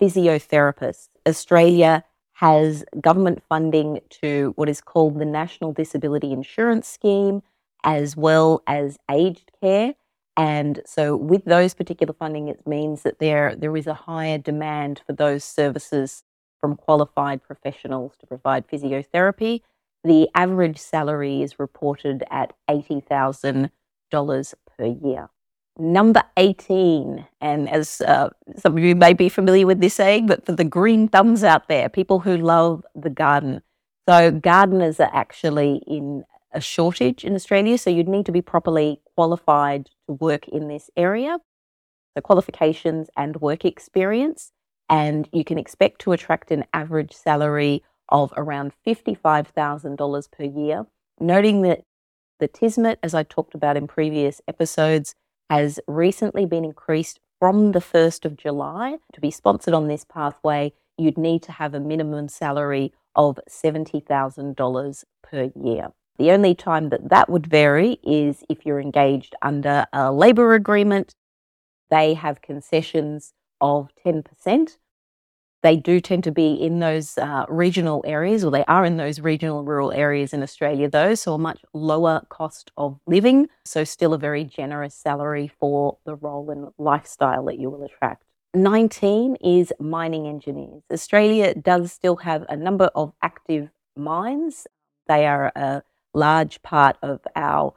Physiotherapists. 0.00 1.08
Australia 1.26 2.04
has 2.34 2.84
government 3.00 3.42
funding 3.48 4.00
to 4.10 4.52
what 4.56 4.68
is 4.68 4.80
called 4.80 5.18
the 5.18 5.24
National 5.24 5.72
Disability 5.72 6.32
Insurance 6.32 6.86
Scheme, 6.86 7.42
as 7.84 8.16
well 8.16 8.62
as 8.66 8.98
aged 9.10 9.50
care. 9.62 9.94
And 10.36 10.82
so, 10.84 11.16
with 11.16 11.46
those 11.46 11.72
particular 11.72 12.12
funding, 12.12 12.48
it 12.48 12.66
means 12.66 13.02
that 13.02 13.20
there, 13.20 13.56
there 13.56 13.74
is 13.76 13.86
a 13.86 13.94
higher 13.94 14.36
demand 14.36 15.00
for 15.06 15.14
those 15.14 15.44
services 15.44 16.24
from 16.60 16.76
qualified 16.76 17.42
professionals 17.42 18.12
to 18.20 18.26
provide 18.26 18.68
physiotherapy 18.68 19.62
the 20.06 20.28
average 20.36 20.78
salary 20.78 21.42
is 21.42 21.58
reported 21.58 22.22
at 22.30 22.52
$80,000 22.70 24.54
per 24.78 24.84
year. 24.84 25.28
Number 25.78 26.22
18, 26.38 27.26
and 27.42 27.68
as 27.68 28.00
uh, 28.00 28.30
some 28.56 28.78
of 28.78 28.82
you 28.82 28.94
may 28.94 29.12
be 29.12 29.28
familiar 29.28 29.66
with 29.66 29.80
this 29.80 29.94
saying, 29.94 30.26
but 30.26 30.46
for 30.46 30.52
the 30.52 30.64
green 30.64 31.06
thumbs 31.06 31.44
out 31.44 31.68
there, 31.68 31.90
people 31.90 32.20
who 32.20 32.38
love 32.38 32.82
the 32.94 33.10
garden. 33.10 33.60
So, 34.08 34.30
gardeners 34.30 35.00
are 35.00 35.10
actually 35.12 35.82
in 35.86 36.24
a 36.52 36.62
shortage 36.62 37.24
in 37.24 37.34
Australia, 37.34 37.76
so 37.76 37.90
you'd 37.90 38.08
need 38.08 38.24
to 38.24 38.32
be 38.32 38.40
properly 38.40 39.02
qualified 39.16 39.90
to 40.08 40.14
work 40.14 40.48
in 40.48 40.68
this 40.68 40.88
area. 40.96 41.40
So, 42.16 42.22
qualifications 42.22 43.10
and 43.14 43.36
work 43.42 43.66
experience, 43.66 44.52
and 44.88 45.28
you 45.30 45.44
can 45.44 45.58
expect 45.58 46.00
to 46.02 46.12
attract 46.12 46.50
an 46.50 46.64
average 46.72 47.12
salary 47.12 47.82
of 48.08 48.32
around 48.34 48.72
$55,000 48.86 50.30
per 50.30 50.44
year, 50.44 50.86
noting 51.20 51.60
that 51.62 51.82
the 52.38 52.48
TSMIT, 52.48 52.96
as 53.02 53.12
I 53.12 53.24
talked 53.24 53.54
about 53.54 53.76
in 53.76 53.86
previous 53.86 54.40
episodes, 54.48 55.14
has 55.50 55.80
recently 55.86 56.46
been 56.46 56.64
increased 56.64 57.20
from 57.38 57.72
the 57.72 57.80
1st 57.80 58.24
of 58.24 58.36
July. 58.36 58.96
To 59.12 59.20
be 59.20 59.30
sponsored 59.30 59.74
on 59.74 59.88
this 59.88 60.04
pathway, 60.04 60.72
you'd 60.96 61.18
need 61.18 61.42
to 61.42 61.52
have 61.52 61.74
a 61.74 61.80
minimum 61.80 62.28
salary 62.28 62.92
of 63.14 63.38
$70,000 63.48 65.04
per 65.22 65.50
year. 65.54 65.92
The 66.18 66.30
only 66.30 66.54
time 66.54 66.88
that 66.88 67.10
that 67.10 67.28
would 67.28 67.46
vary 67.46 67.98
is 68.02 68.42
if 68.48 68.64
you're 68.64 68.80
engaged 68.80 69.34
under 69.42 69.86
a 69.92 70.10
labour 70.12 70.54
agreement. 70.54 71.14
They 71.90 72.14
have 72.14 72.42
concessions 72.42 73.34
of 73.60 73.90
10%, 74.04 74.76
they 75.62 75.76
do 75.76 76.00
tend 76.00 76.24
to 76.24 76.32
be 76.32 76.52
in 76.52 76.80
those 76.80 77.18
uh, 77.18 77.44
regional 77.48 78.02
areas, 78.06 78.44
or 78.44 78.50
they 78.50 78.64
are 78.66 78.84
in 78.84 78.96
those 78.96 79.20
regional 79.20 79.64
rural 79.64 79.92
areas 79.92 80.32
in 80.32 80.42
Australia, 80.42 80.88
though, 80.88 81.14
so 81.14 81.34
a 81.34 81.38
much 81.38 81.64
lower 81.72 82.22
cost 82.28 82.70
of 82.76 82.98
living. 83.06 83.48
So, 83.64 83.82
still 83.84 84.14
a 84.14 84.18
very 84.18 84.44
generous 84.44 84.94
salary 84.94 85.50
for 85.58 85.98
the 86.04 86.14
role 86.14 86.50
and 86.50 86.68
lifestyle 86.78 87.46
that 87.46 87.58
you 87.58 87.70
will 87.70 87.82
attract. 87.84 88.22
19 88.54 89.36
is 89.36 89.72
mining 89.78 90.26
engineers. 90.26 90.82
Australia 90.92 91.54
does 91.54 91.92
still 91.92 92.16
have 92.16 92.44
a 92.48 92.56
number 92.56 92.90
of 92.94 93.12
active 93.22 93.70
mines, 93.96 94.66
they 95.08 95.26
are 95.26 95.52
a 95.54 95.82
large 96.14 96.62
part 96.62 96.96
of 97.02 97.20
our 97.34 97.74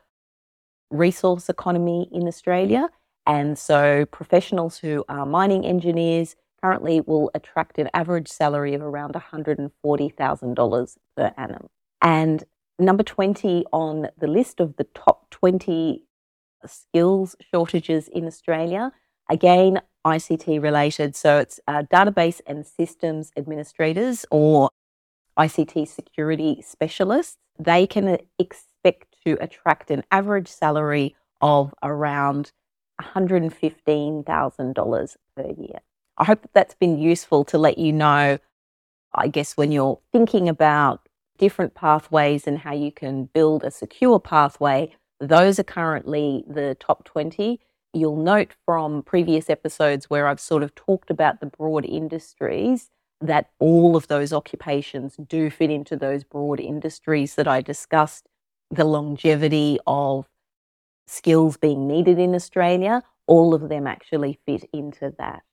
resource 0.90 1.50
economy 1.50 2.10
in 2.12 2.28
Australia. 2.28 2.90
And 3.26 3.58
so, 3.58 4.06
professionals 4.06 4.80
who 4.80 5.06
are 5.08 5.26
mining 5.26 5.66
engineers 5.66 6.36
currently 6.62 7.02
will 7.02 7.32
attract 7.34 7.78
an 7.78 7.90
average 7.94 8.28
salary 8.28 8.74
of 8.74 8.82
around 8.82 9.14
$140,000 9.14 10.98
per 11.16 11.34
annum. 11.38 11.68
And 12.02 12.44
number 12.78 13.04
20 13.04 13.66
on 13.72 14.08
the 14.18 14.28
list 14.28 14.60
of 14.60 14.76
the 14.78 14.86
top 14.96 15.30
20 15.30 16.04
skills 16.66 17.36
shortages 17.54 18.08
in 18.08 18.26
Australia, 18.26 18.92
again, 19.30 19.82
ICT 20.06 20.62
related. 20.62 21.16
So 21.16 21.40
it's 21.40 21.60
uh, 21.68 21.84
database 21.92 22.42
and 22.48 22.66
systems 22.66 23.32
administrators 23.38 24.26
or 24.32 24.70
ICT 25.38 25.88
security 25.88 26.64
specialists. 26.66 27.38
They 27.58 27.86
can 27.88 28.18
expect 28.38 29.16
to 29.26 29.38
attract 29.42 29.90
an 29.92 30.04
average 30.12 30.48
salary 30.48 31.16
of 31.42 31.74
around 31.84 32.54
$115,000 33.02 35.16
per 35.36 35.52
year. 35.58 35.80
I 36.20 36.26
hope 36.26 36.42
that 36.42 36.54
that's 36.54 36.76
been 36.76 37.00
useful 37.00 37.46
to 37.46 37.58
let 37.58 37.78
you 37.78 37.94
know, 37.94 38.40
I 39.16 39.28
guess, 39.30 39.56
when 39.56 39.72
you're 39.72 40.00
thinking 40.12 40.50
about 40.50 41.08
different 41.38 41.74
pathways 41.74 42.46
and 42.46 42.60
how 42.60 42.74
you 42.74 42.92
can 42.92 43.30
build 43.34 43.64
a 43.64 43.72
secure 43.72 44.20
pathway. 44.20 44.94
Those 45.22 45.60
are 45.60 45.64
currently 45.64 46.44
the 46.46 46.76
top 46.80 47.06
20. 47.06 47.62
You'll 47.94 48.22
note 48.22 48.54
from 48.66 49.02
previous 49.02 49.50
episodes 49.50 50.10
where 50.10 50.28
I've 50.28 50.42
sort 50.42 50.62
of 50.62 50.76
talked 50.76 51.10
about 51.10 51.40
the 51.40 51.46
broad 51.46 51.86
industries 51.86 52.90
that 53.22 53.50
all 53.60 53.96
of 53.96 54.08
those 54.08 54.34
occupations 54.34 55.16
do 55.16 55.50
fit 55.50 55.72
into 55.72 55.96
those 55.96 56.24
broad 56.26 56.60
industries 56.60 57.36
that 57.36 57.48
I 57.48 57.62
discussed, 57.62 58.28
the 58.70 58.84
longevity 58.84 59.80
of 59.88 60.28
skills 61.08 61.58
being 61.58 61.88
needed 61.88 62.20
in 62.20 62.36
Australia, 62.36 63.02
all 63.26 63.54
of 63.54 63.70
them 63.70 63.88
actually 63.88 64.40
fit 64.46 64.70
into 64.72 65.14
that. 65.18 65.44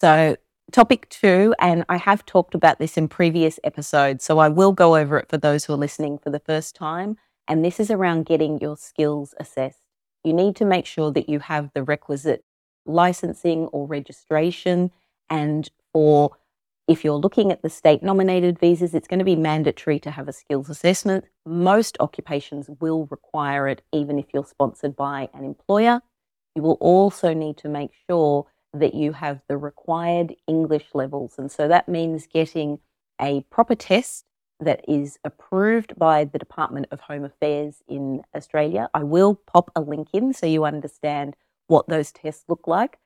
So, 0.00 0.36
topic 0.72 1.08
two, 1.08 1.54
and 1.58 1.84
I 1.88 1.96
have 1.96 2.26
talked 2.26 2.54
about 2.54 2.78
this 2.78 2.96
in 2.96 3.08
previous 3.08 3.60
episodes, 3.64 4.24
so 4.24 4.38
I 4.38 4.48
will 4.48 4.72
go 4.72 4.96
over 4.96 5.18
it 5.18 5.28
for 5.28 5.38
those 5.38 5.64
who 5.64 5.72
are 5.72 5.78
listening 5.78 6.18
for 6.18 6.30
the 6.30 6.40
first 6.40 6.74
time. 6.74 7.16
And 7.46 7.64
this 7.64 7.78
is 7.78 7.90
around 7.90 8.26
getting 8.26 8.58
your 8.60 8.76
skills 8.76 9.34
assessed. 9.38 9.82
You 10.24 10.32
need 10.32 10.56
to 10.56 10.64
make 10.64 10.86
sure 10.86 11.12
that 11.12 11.28
you 11.28 11.38
have 11.40 11.70
the 11.74 11.82
requisite 11.82 12.44
licensing 12.86 13.66
or 13.66 13.86
registration. 13.86 14.90
And 15.30 15.70
for 15.92 16.30
if 16.88 17.04
you're 17.04 17.14
looking 17.14 17.52
at 17.52 17.62
the 17.62 17.70
state 17.70 18.02
nominated 18.02 18.58
visas, 18.58 18.94
it's 18.94 19.08
going 19.08 19.18
to 19.18 19.24
be 19.24 19.36
mandatory 19.36 19.98
to 20.00 20.10
have 20.10 20.28
a 20.28 20.32
skills 20.32 20.68
assessment. 20.68 21.24
Most 21.46 21.96
occupations 22.00 22.68
will 22.80 23.06
require 23.10 23.68
it, 23.68 23.82
even 23.92 24.18
if 24.18 24.26
you're 24.34 24.44
sponsored 24.44 24.96
by 24.96 25.28
an 25.34 25.44
employer. 25.44 26.00
You 26.54 26.62
will 26.62 26.78
also 26.80 27.34
need 27.34 27.58
to 27.58 27.68
make 27.68 27.90
sure 28.08 28.46
that 28.74 28.94
you 28.94 29.12
have 29.12 29.40
the 29.48 29.56
required 29.56 30.34
English 30.46 30.86
levels. 30.94 31.34
And 31.38 31.50
so 31.50 31.68
that 31.68 31.88
means 31.88 32.26
getting 32.26 32.80
a 33.20 33.42
proper 33.50 33.74
test 33.74 34.24
that 34.60 34.84
is 34.88 35.18
approved 35.24 35.96
by 35.96 36.24
the 36.24 36.38
Department 36.38 36.86
of 36.90 37.00
Home 37.00 37.24
Affairs 37.24 37.82
in 37.88 38.22
Australia. 38.34 38.88
I 38.94 39.02
will 39.02 39.34
pop 39.34 39.70
a 39.74 39.80
link 39.80 40.08
in 40.12 40.32
so 40.32 40.46
you 40.46 40.64
understand 40.64 41.34
what 41.66 41.88
those 41.88 42.12
tests 42.12 42.44
look 42.48 42.66
like. 42.66 42.98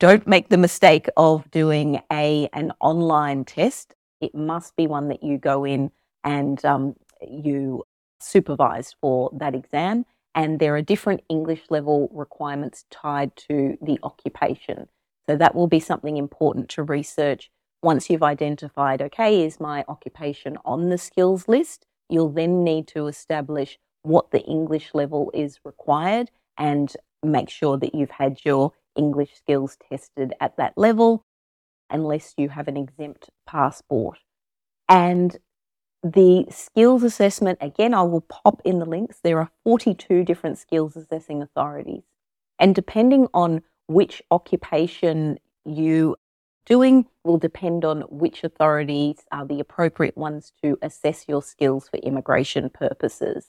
Don't 0.00 0.26
make 0.26 0.48
the 0.48 0.58
mistake 0.58 1.06
of 1.16 1.50
doing 1.50 2.00
a 2.12 2.48
an 2.52 2.72
online 2.80 3.44
test. 3.44 3.94
It 4.20 4.34
must 4.34 4.74
be 4.76 4.86
one 4.86 5.08
that 5.08 5.22
you 5.22 5.38
go 5.38 5.64
in 5.64 5.90
and 6.24 6.62
um, 6.64 6.96
you 7.26 7.84
supervise 8.20 8.94
for 9.00 9.30
that 9.34 9.54
exam. 9.54 10.04
And 10.34 10.58
there 10.58 10.74
are 10.74 10.82
different 10.82 11.22
English 11.28 11.62
level 11.70 12.10
requirements 12.12 12.84
tied 12.90 13.36
to 13.48 13.76
the 13.80 13.98
occupation. 14.02 14.88
So 15.28 15.36
that 15.36 15.54
will 15.54 15.68
be 15.68 15.80
something 15.80 16.16
important 16.16 16.68
to 16.70 16.82
research 16.82 17.50
once 17.82 18.08
you've 18.08 18.22
identified, 18.22 19.02
okay, 19.02 19.44
is 19.44 19.60
my 19.60 19.84
occupation 19.88 20.56
on 20.64 20.88
the 20.88 20.98
skills 20.98 21.46
list? 21.48 21.86
You'll 22.08 22.30
then 22.30 22.64
need 22.64 22.88
to 22.88 23.06
establish 23.06 23.78
what 24.02 24.30
the 24.30 24.40
English 24.40 24.90
level 24.94 25.30
is 25.34 25.60
required 25.64 26.30
and 26.58 26.94
make 27.22 27.50
sure 27.50 27.76
that 27.78 27.94
you've 27.94 28.10
had 28.10 28.40
your 28.44 28.72
English 28.96 29.34
skills 29.34 29.76
tested 29.90 30.32
at 30.40 30.56
that 30.56 30.72
level, 30.76 31.24
unless 31.90 32.34
you 32.36 32.48
have 32.48 32.68
an 32.68 32.76
exempt 32.76 33.30
passport. 33.46 34.18
And 34.88 35.36
the 36.04 36.44
skills 36.50 37.02
assessment, 37.02 37.58
again, 37.62 37.94
I 37.94 38.02
will 38.02 38.20
pop 38.20 38.60
in 38.64 38.78
the 38.78 38.84
links. 38.84 39.20
There 39.22 39.38
are 39.38 39.50
42 39.64 40.22
different 40.22 40.58
skills 40.58 40.96
assessing 40.96 41.40
authorities. 41.40 42.02
And 42.58 42.74
depending 42.74 43.26
on 43.32 43.62
which 43.86 44.22
occupation 44.30 45.38
you 45.64 46.16
doing 46.66 47.06
will 47.24 47.38
depend 47.38 47.84
on 47.84 48.02
which 48.02 48.44
authorities 48.44 49.24
are 49.32 49.46
the 49.46 49.60
appropriate 49.60 50.16
ones 50.16 50.52
to 50.62 50.78
assess 50.82 51.24
your 51.26 51.42
skills 51.42 51.88
for 51.88 51.96
immigration 51.98 52.68
purposes. 52.68 53.48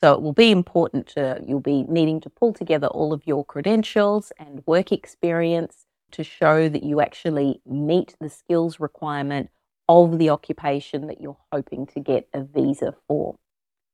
So 0.00 0.12
it 0.12 0.22
will 0.22 0.32
be 0.32 0.50
important 0.50 1.08
to, 1.08 1.40
you'll 1.44 1.60
be 1.60 1.82
needing 1.84 2.20
to 2.20 2.30
pull 2.30 2.52
together 2.52 2.88
all 2.88 3.12
of 3.12 3.26
your 3.26 3.44
credentials 3.44 4.32
and 4.38 4.62
work 4.66 4.92
experience 4.92 5.86
to 6.12 6.22
show 6.24 6.68
that 6.68 6.82
you 6.82 7.00
actually 7.00 7.60
meet 7.66 8.14
the 8.20 8.28
skills 8.28 8.78
requirement 8.78 9.50
of 9.88 10.18
the 10.18 10.30
occupation 10.30 11.06
that 11.06 11.20
you're 11.20 11.36
hoping 11.52 11.86
to 11.86 12.00
get 12.00 12.28
a 12.32 12.42
visa 12.42 12.94
for. 13.06 13.36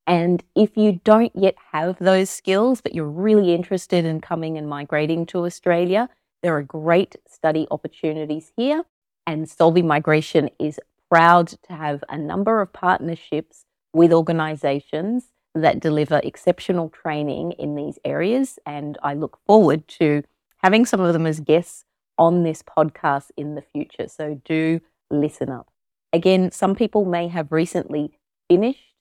And 0.07 0.43
if 0.55 0.77
you 0.77 1.01
don't 1.05 1.35
yet 1.35 1.57
have 1.73 1.99
those 1.99 2.31
skills, 2.31 2.81
but 2.81 2.95
you're 2.95 3.05
really 3.05 3.55
interested 3.55 4.05
in 4.05 4.21
coming 4.21 4.57
and 4.57 4.69
migrating 4.69 5.27
to 5.27 5.45
Australia, 5.45 6.09
there 6.43 6.57
are 6.57 6.63
great 6.63 7.17
study 7.29 7.67
opportunities 7.71 8.53
here. 8.57 8.85
And 9.27 9.47
Solvi 9.47 9.85
Migration 9.85 10.49
is 10.59 10.81
proud 11.11 11.49
to 11.49 11.73
have 11.75 12.03
a 12.09 12.17
number 12.17 12.63
of 12.63 12.73
partnerships 12.73 13.65
with 13.93 14.13
organizations 14.13 15.27
that 15.55 15.81
deliver 15.81 16.21
exceptional 16.23 16.89
training 16.89 17.53
in 17.53 17.75
these 17.75 17.99
areas. 18.05 18.59
And 18.65 18.97
I 19.03 19.15
look 19.15 19.39
forward 19.47 19.87
to 19.89 20.23
having 20.59 20.87
some 20.87 21.01
of 21.01 21.13
them 21.13 21.27
as 21.27 21.41
guests 21.41 21.85
on 22.17 22.43
this 22.43 22.63
podcast 22.63 23.31
in 23.37 23.55
the 23.55 23.63
future. 23.63 24.09
So 24.09 24.41
do 24.45 24.81
listen 25.11 25.51
up. 25.51 25.69
Again, 26.13 26.51
some 26.53 26.75
people 26.75 27.05
may 27.05 27.29
have 27.29 27.53
recently 27.53 28.19
finished 28.49 28.95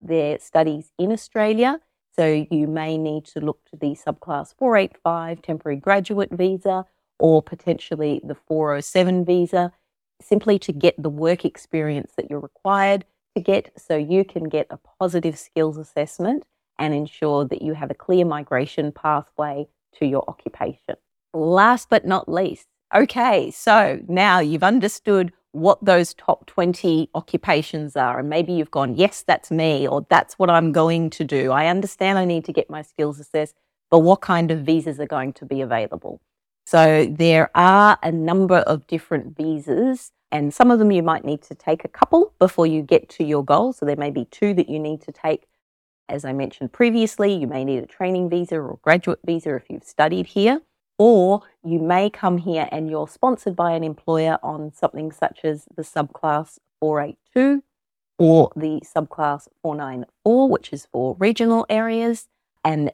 their 0.00 0.38
studies 0.38 0.92
in 0.98 1.12
Australia. 1.12 1.80
So 2.14 2.46
you 2.50 2.66
may 2.66 2.96
need 2.96 3.24
to 3.26 3.40
look 3.40 3.60
to 3.70 3.76
the 3.76 3.96
subclass 3.96 4.54
485 4.56 5.42
temporary 5.42 5.76
graduate 5.76 6.30
visa 6.32 6.86
or 7.18 7.42
potentially 7.42 8.20
the 8.24 8.34
407 8.34 9.24
visa 9.24 9.72
simply 10.20 10.58
to 10.58 10.72
get 10.72 11.00
the 11.02 11.10
work 11.10 11.44
experience 11.44 12.12
that 12.16 12.30
you're 12.30 12.40
required 12.40 13.04
to 13.34 13.42
get 13.42 13.70
so 13.76 13.96
you 13.96 14.24
can 14.24 14.44
get 14.44 14.66
a 14.70 14.78
positive 14.98 15.38
skills 15.38 15.76
assessment 15.76 16.44
and 16.78 16.94
ensure 16.94 17.44
that 17.44 17.62
you 17.62 17.74
have 17.74 17.90
a 17.90 17.94
clear 17.94 18.24
migration 18.24 18.92
pathway 18.92 19.66
to 19.94 20.06
your 20.06 20.24
occupation. 20.28 20.96
Last 21.34 21.88
but 21.90 22.06
not 22.06 22.28
least, 22.28 22.66
okay, 22.96 23.50
so 23.50 24.00
now 24.08 24.40
you've 24.40 24.62
understood 24.62 25.32
what 25.52 25.82
those 25.84 26.14
top 26.14 26.46
20 26.46 27.08
occupations 27.14 27.96
are. 27.96 28.18
And 28.20 28.28
maybe 28.28 28.52
you've 28.52 28.70
gone, 28.70 28.94
yes, 28.96 29.24
that's 29.26 29.50
me, 29.50 29.88
or 29.88 30.06
that's 30.10 30.38
what 30.38 30.50
I'm 30.50 30.72
going 30.72 31.10
to 31.10 31.24
do. 31.24 31.50
I 31.50 31.66
understand 31.66 32.18
I 32.18 32.24
need 32.24 32.44
to 32.46 32.52
get 32.52 32.68
my 32.68 32.82
skills 32.82 33.18
assessed, 33.18 33.54
but 33.90 34.00
what 34.00 34.20
kind 34.20 34.50
of 34.50 34.60
visas 34.60 35.00
are 35.00 35.06
going 35.06 35.32
to 35.34 35.46
be 35.46 35.60
available? 35.60 36.20
So 36.66 37.06
there 37.10 37.50
are 37.54 37.98
a 38.02 38.12
number 38.12 38.58
of 38.58 38.86
different 38.86 39.36
visas, 39.36 40.10
and 40.32 40.52
some 40.52 40.70
of 40.70 40.78
them 40.78 40.90
you 40.90 41.02
might 41.02 41.24
need 41.24 41.42
to 41.42 41.54
take 41.54 41.84
a 41.84 41.88
couple 41.88 42.32
before 42.38 42.66
you 42.66 42.82
get 42.82 43.08
to 43.10 43.24
your 43.24 43.44
goal. 43.44 43.72
So 43.72 43.86
there 43.86 43.96
may 43.96 44.10
be 44.10 44.26
two 44.26 44.52
that 44.54 44.68
you 44.68 44.78
need 44.78 45.00
to 45.02 45.12
take. 45.12 45.46
As 46.08 46.24
I 46.24 46.32
mentioned 46.32 46.72
previously, 46.72 47.32
you 47.32 47.46
may 47.46 47.64
need 47.64 47.82
a 47.82 47.86
training 47.86 48.28
visa 48.28 48.56
or 48.56 48.78
graduate 48.82 49.20
visa 49.24 49.54
if 49.54 49.70
you've 49.70 49.84
studied 49.84 50.26
here. 50.26 50.60
Or 50.98 51.42
you 51.62 51.78
may 51.78 52.08
come 52.08 52.38
here 52.38 52.68
and 52.72 52.88
you're 52.88 53.08
sponsored 53.08 53.54
by 53.54 53.72
an 53.72 53.84
employer 53.84 54.38
on 54.42 54.72
something 54.74 55.12
such 55.12 55.40
as 55.44 55.66
the 55.76 55.82
subclass 55.82 56.58
482 56.80 57.62
or 58.18 58.50
the 58.56 58.80
subclass 58.82 59.48
494, 59.62 60.48
which 60.48 60.72
is 60.72 60.86
for 60.90 61.16
regional 61.18 61.66
areas. 61.68 62.28
And 62.64 62.92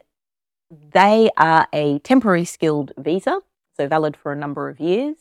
they 0.69 1.29
are 1.37 1.67
a 1.71 1.99
temporary 1.99 2.45
skilled 2.45 2.91
visa, 2.97 3.41
so 3.75 3.87
valid 3.87 4.17
for 4.17 4.31
a 4.31 4.35
number 4.37 4.69
of 4.69 4.79
years. 4.79 5.15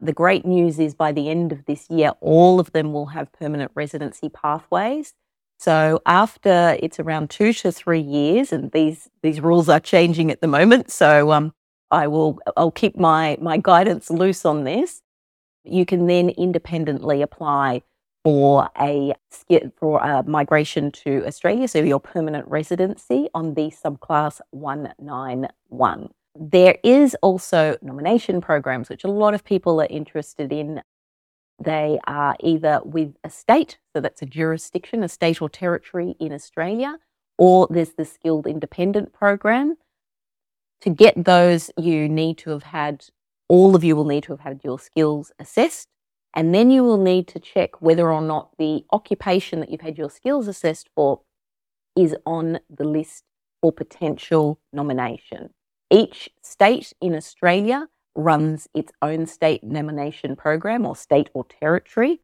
The 0.00 0.12
great 0.12 0.44
news 0.44 0.78
is 0.78 0.94
by 0.94 1.12
the 1.12 1.28
end 1.28 1.52
of 1.52 1.64
this 1.66 1.88
year, 1.88 2.12
all 2.20 2.60
of 2.60 2.72
them 2.72 2.92
will 2.92 3.06
have 3.06 3.32
permanent 3.32 3.72
residency 3.74 4.28
pathways. 4.28 5.14
So 5.58 6.02
after 6.04 6.76
it's 6.82 7.00
around 7.00 7.30
two 7.30 7.52
to 7.54 7.72
three 7.72 8.00
years, 8.00 8.52
and 8.52 8.70
these 8.72 9.08
these 9.22 9.40
rules 9.40 9.68
are 9.68 9.80
changing 9.80 10.30
at 10.30 10.40
the 10.40 10.48
moment. 10.48 10.90
So 10.90 11.32
um, 11.32 11.54
I 11.90 12.06
will 12.06 12.38
I'll 12.56 12.70
keep 12.70 12.96
my 12.96 13.36
my 13.40 13.58
guidance 13.58 14.10
loose 14.10 14.44
on 14.44 14.64
this. 14.64 15.02
You 15.64 15.86
can 15.86 16.06
then 16.06 16.30
independently 16.30 17.22
apply 17.22 17.82
for 18.24 18.70
a 18.80 19.14
for 19.78 20.00
a 20.00 20.22
migration 20.22 20.90
to 20.90 21.24
Australia, 21.26 21.68
so 21.68 21.80
your 21.80 22.00
permanent 22.00 22.48
residency 22.48 23.28
on 23.34 23.54
the 23.54 23.70
subclass 23.70 24.40
191. 24.50 26.08
There 26.34 26.78
is 26.82 27.14
also 27.22 27.76
nomination 27.82 28.40
programs, 28.40 28.88
which 28.88 29.04
a 29.04 29.10
lot 29.10 29.34
of 29.34 29.44
people 29.44 29.80
are 29.80 29.86
interested 29.86 30.52
in. 30.52 30.82
They 31.62 32.00
are 32.06 32.34
either 32.40 32.80
with 32.84 33.14
a 33.22 33.30
state, 33.30 33.78
so 33.94 34.00
that's 34.00 34.22
a 34.22 34.26
jurisdiction, 34.26 35.04
a 35.04 35.08
state 35.08 35.40
or 35.40 35.48
territory 35.48 36.16
in 36.18 36.32
Australia, 36.32 36.98
or 37.38 37.68
there's 37.70 37.92
the 37.92 38.04
skilled 38.04 38.46
independent 38.46 39.12
program, 39.12 39.76
to 40.80 40.90
get 40.90 41.24
those, 41.24 41.70
you 41.76 42.08
need 42.08 42.38
to 42.38 42.50
have 42.50 42.64
had, 42.64 43.06
all 43.48 43.74
of 43.74 43.84
you 43.84 43.96
will 43.96 44.04
need 44.04 44.24
to 44.24 44.32
have 44.32 44.40
had 44.40 44.60
your 44.64 44.78
skills 44.78 45.32
assessed. 45.38 45.88
And 46.34 46.54
then 46.54 46.70
you 46.70 46.82
will 46.82 46.98
need 46.98 47.28
to 47.28 47.38
check 47.38 47.80
whether 47.80 48.10
or 48.10 48.20
not 48.20 48.50
the 48.58 48.84
occupation 48.92 49.60
that 49.60 49.70
you've 49.70 49.80
had 49.80 49.96
your 49.96 50.10
skills 50.10 50.48
assessed 50.48 50.90
for 50.94 51.20
is 51.96 52.16
on 52.26 52.58
the 52.68 52.84
list 52.84 53.22
for 53.62 53.72
potential 53.72 54.58
nomination. 54.72 55.50
Each 55.90 56.28
state 56.42 56.92
in 57.00 57.14
Australia 57.14 57.88
runs 58.16 58.68
its 58.74 58.92
own 59.00 59.26
state 59.26 59.62
nomination 59.62 60.34
program 60.36 60.84
or 60.86 60.96
state 60.96 61.30
or 61.34 61.44
territory, 61.44 62.20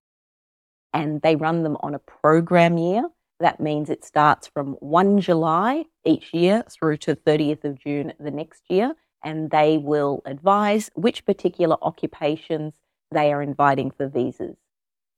and 0.93 1.23
they 1.23 1.37
run 1.37 1.63
them 1.63 1.77
on 1.81 1.95
a 1.95 2.01
program 2.01 2.79
year. 2.79 3.05
That 3.41 3.59
means 3.59 3.89
it 3.89 4.05
starts 4.05 4.47
from 4.47 4.75
1 4.81 5.23
July 5.23 5.87
each 6.05 6.35
year 6.35 6.63
through 6.69 6.99
to 6.99 7.17
30th 7.17 7.65
of 7.65 7.79
June 7.81 8.13
the 8.21 8.31
next 8.31 8.65
year, 8.69 8.95
and 9.25 9.51
they 9.51 9.79
will 9.79 10.21
advise 10.27 10.91
which 10.95 11.25
particular 11.25 11.77
occupations 11.81 12.75
they 13.11 13.33
are 13.33 13.43
inviting 13.43 13.91
for 13.91 14.09
visas. 14.09 14.57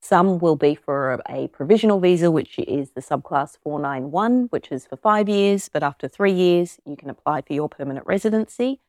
Some 0.01 0.39
will 0.39 0.57
be 0.57 0.75
for 0.77 1.21
a 1.29 1.49
provisional 1.49 2.01
visa, 2.01 2.31
which 2.31 2.59
is 2.59 2.91
the 2.91 3.01
subclass 3.01 3.59
491, 3.63 4.47
which 4.51 4.71
is 4.71 4.87
for 4.87 4.97
five 4.97 5.29
years, 5.29 5.69
but 5.69 5.83
after 5.83 6.09
three 6.09 6.33
years, 6.33 6.79
you 6.85 6.97
can 6.97 7.11
apply 7.11 7.43
for 7.43 7.53
your 7.53 7.69
permanent 7.69 8.07
residency. 8.07 8.81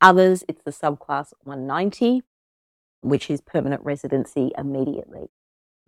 Others, 0.00 0.44
it's 0.48 0.62
the 0.64 0.70
subclass 0.70 1.32
190, 1.44 2.22
which 3.00 3.30
is 3.30 3.40
permanent 3.40 3.82
residency 3.84 4.50
immediately. 4.56 5.28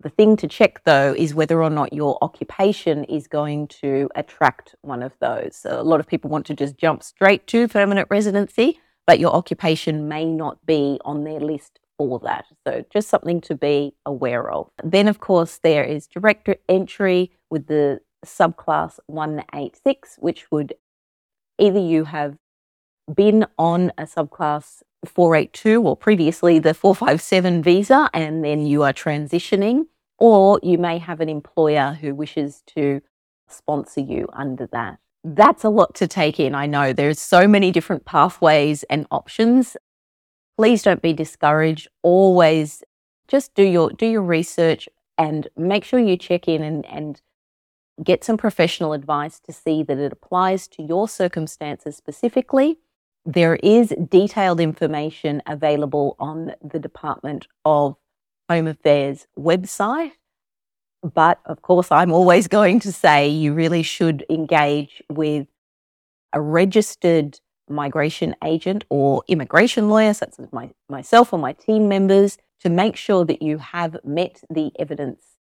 The 0.00 0.10
thing 0.10 0.36
to 0.36 0.48
check 0.48 0.84
though 0.84 1.14
is 1.16 1.34
whether 1.34 1.62
or 1.62 1.70
not 1.70 1.92
your 1.92 2.18
occupation 2.20 3.04
is 3.04 3.26
going 3.26 3.68
to 3.68 4.10
attract 4.14 4.74
one 4.82 5.02
of 5.02 5.12
those. 5.20 5.56
So 5.56 5.80
a 5.80 5.82
lot 5.82 6.00
of 6.00 6.06
people 6.06 6.30
want 6.30 6.46
to 6.46 6.54
just 6.54 6.76
jump 6.76 7.02
straight 7.02 7.46
to 7.48 7.68
permanent 7.68 8.08
residency, 8.10 8.80
but 9.06 9.18
your 9.18 9.32
occupation 9.32 10.08
may 10.08 10.24
not 10.24 10.64
be 10.66 11.00
on 11.04 11.24
their 11.24 11.40
list 11.40 11.80
for 11.96 12.18
that. 12.20 12.46
So 12.66 12.84
just 12.92 13.08
something 13.08 13.40
to 13.42 13.54
be 13.54 13.94
aware 14.04 14.50
of. 14.50 14.68
Then, 14.82 15.08
of 15.08 15.20
course, 15.20 15.58
there 15.62 15.84
is 15.84 16.06
direct 16.06 16.48
entry 16.68 17.32
with 17.50 17.66
the 17.66 18.00
subclass 18.26 18.98
186, 19.06 20.16
which 20.18 20.50
would 20.50 20.74
either 21.58 21.78
you 21.78 22.04
have 22.04 22.36
been 23.14 23.46
on 23.58 23.92
a 23.98 24.04
subclass 24.04 24.82
482 25.08 25.82
or 25.82 25.96
previously 25.96 26.58
the 26.58 26.74
457 26.74 27.62
visa 27.62 28.10
and 28.12 28.44
then 28.44 28.66
you 28.66 28.82
are 28.82 28.92
transitioning, 28.92 29.86
or 30.18 30.60
you 30.62 30.78
may 30.78 30.98
have 30.98 31.20
an 31.20 31.28
employer 31.28 31.98
who 32.00 32.14
wishes 32.14 32.62
to 32.68 33.00
sponsor 33.48 34.00
you 34.00 34.28
under 34.32 34.66
that. 34.68 34.98
That's 35.22 35.64
a 35.64 35.70
lot 35.70 35.94
to 35.96 36.06
take 36.06 36.38
in. 36.38 36.54
I 36.54 36.66
know 36.66 36.92
there's 36.92 37.20
so 37.20 37.48
many 37.48 37.70
different 37.70 38.04
pathways 38.04 38.82
and 38.84 39.06
options. 39.10 39.76
Please 40.56 40.82
don't 40.82 41.02
be 41.02 41.12
discouraged. 41.12 41.88
Always 42.02 42.82
just 43.26 43.54
do 43.54 43.62
your 43.62 43.90
do 43.90 44.06
your 44.06 44.22
research 44.22 44.88
and 45.16 45.48
make 45.56 45.84
sure 45.84 45.98
you 45.98 46.16
check 46.16 46.48
in 46.48 46.62
and, 46.62 46.84
and 46.86 47.20
get 48.02 48.24
some 48.24 48.36
professional 48.36 48.92
advice 48.92 49.38
to 49.40 49.52
see 49.52 49.82
that 49.82 49.98
it 49.98 50.12
applies 50.12 50.66
to 50.68 50.82
your 50.82 51.08
circumstances 51.08 51.96
specifically 51.96 52.78
there 53.24 53.56
is 53.56 53.94
detailed 54.08 54.60
information 54.60 55.42
available 55.46 56.16
on 56.18 56.52
the 56.62 56.78
Department 56.78 57.46
of 57.64 57.96
Home 58.48 58.66
Affairs 58.66 59.26
website. 59.38 60.12
But 61.02 61.40
of 61.44 61.62
course, 61.62 61.90
I'm 61.90 62.12
always 62.12 62.48
going 62.48 62.80
to 62.80 62.92
say 62.92 63.28
you 63.28 63.52
really 63.52 63.82
should 63.82 64.24
engage 64.30 65.02
with 65.10 65.46
a 66.32 66.40
registered 66.40 67.40
migration 67.68 68.34
agent 68.44 68.84
or 68.90 69.22
immigration 69.28 69.88
lawyer, 69.88 70.12
such 70.14 70.34
as 70.38 70.52
my, 70.52 70.70
myself 70.88 71.32
or 71.32 71.38
my 71.38 71.52
team 71.52 71.88
members, 71.88 72.38
to 72.60 72.70
make 72.70 72.96
sure 72.96 73.24
that 73.24 73.42
you 73.42 73.58
have 73.58 73.96
met 74.04 74.42
the 74.50 74.70
evidence 74.78 75.33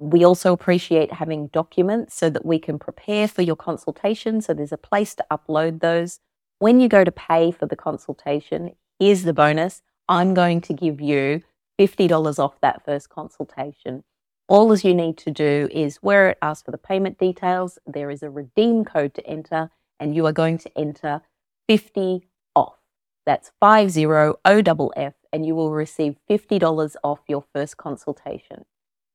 We 0.00 0.24
also 0.24 0.54
appreciate 0.54 1.12
having 1.12 1.48
documents 1.48 2.14
so 2.14 2.30
that 2.30 2.46
we 2.46 2.58
can 2.58 2.78
prepare 2.78 3.28
for 3.28 3.42
your 3.42 3.54
consultation. 3.54 4.40
So 4.40 4.54
there's 4.54 4.72
a 4.72 4.78
place 4.78 5.14
to 5.16 5.26
upload 5.30 5.80
those. 5.80 6.20
When 6.58 6.80
you 6.80 6.88
go 6.88 7.04
to 7.04 7.12
pay 7.12 7.50
for 7.50 7.66
the 7.66 7.76
consultation, 7.76 8.72
here's 8.98 9.24
the 9.24 9.34
bonus 9.34 9.82
I'm 10.08 10.32
going 10.32 10.62
to 10.62 10.72
give 10.72 11.02
you 11.02 11.42
$50 11.78 12.38
off 12.38 12.58
that 12.62 12.82
first 12.82 13.10
consultation. 13.10 14.04
All 14.48 14.72
as 14.72 14.84
you 14.84 14.94
need 14.94 15.18
to 15.18 15.30
do 15.30 15.68
is 15.70 15.98
where 15.98 16.30
it 16.30 16.38
asks 16.40 16.64
for 16.64 16.70
the 16.70 16.78
payment 16.78 17.18
details, 17.18 17.78
there 17.86 18.10
is 18.10 18.22
a 18.22 18.30
redeem 18.30 18.86
code 18.86 19.12
to 19.14 19.26
enter, 19.26 19.70
and 20.00 20.14
you 20.14 20.24
are 20.24 20.32
going 20.32 20.56
to 20.58 20.78
enter 20.78 21.20
50 21.68 22.26
off. 22.56 22.78
That's 23.26 23.52
50OFF, 23.62 25.12
and 25.30 25.46
you 25.46 25.54
will 25.54 25.72
receive 25.72 26.16
$50 26.28 26.96
off 27.04 27.20
your 27.28 27.44
first 27.54 27.76
consultation. 27.76 28.64